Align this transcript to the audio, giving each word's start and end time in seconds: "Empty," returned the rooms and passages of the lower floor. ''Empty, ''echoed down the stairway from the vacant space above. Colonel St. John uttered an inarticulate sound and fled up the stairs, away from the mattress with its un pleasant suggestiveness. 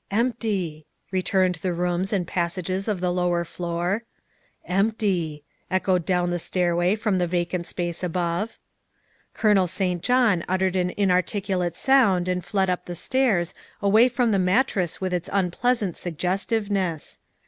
"Empty," 0.23 0.87
returned 1.11 1.59
the 1.61 1.73
rooms 1.73 2.11
and 2.11 2.25
passages 2.27 2.87
of 2.87 3.01
the 3.01 3.11
lower 3.13 3.45
floor. 3.45 4.03
''Empty, 4.81 5.43
''echoed 5.69 6.07
down 6.07 6.31
the 6.31 6.39
stairway 6.39 6.95
from 6.95 7.19
the 7.19 7.27
vacant 7.27 7.67
space 7.67 8.01
above. 8.01 8.57
Colonel 9.35 9.67
St. 9.67 10.01
John 10.01 10.43
uttered 10.49 10.75
an 10.75 10.91
inarticulate 10.97 11.77
sound 11.77 12.27
and 12.27 12.43
fled 12.43 12.67
up 12.67 12.85
the 12.87 12.95
stairs, 12.95 13.53
away 13.79 14.07
from 14.07 14.31
the 14.31 14.39
mattress 14.39 14.99
with 14.99 15.13
its 15.13 15.29
un 15.31 15.51
pleasant 15.51 15.95
suggestiveness. 15.95 17.19